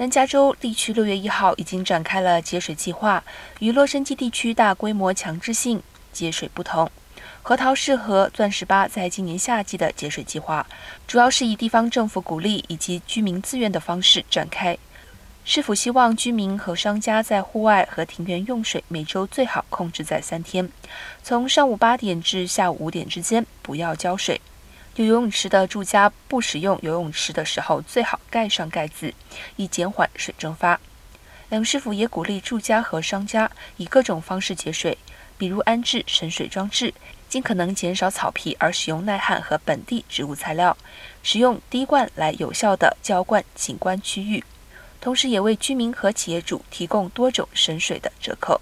[0.00, 3.22] 南加州地区六月一号已经展开了节水计划，
[3.58, 6.90] 与洛杉矶地区大规模强制性节水不同。
[7.42, 10.66] 核桃市和钻石巴在今年夏季的节水计划，
[11.06, 14.78] 主要是以地方政府鼓励以及居民自愿的方式展开。
[15.44, 20.66] 市府希望居民和商家在户外和庭园用水每周最好控制在三天，
[21.22, 24.40] 从上午八点至下午五点之间不要浇水。
[25.04, 29.12] 游泳池的住家不使用游泳池的时候，最好盖上盖子，
[29.56, 30.78] 以减缓水蒸发。
[31.48, 34.96] 梁师傅也鼓励住家和商家以各种方式节水，
[35.36, 36.94] 比如安置省水装置，
[37.28, 40.76] 尽可能减少草皮，而使用耐旱和本地植物材料，
[41.22, 44.44] 使用滴灌来有效的浇灌景观区域，
[45.00, 48.60] 同时也为居民和企业主提供多种省水的折扣。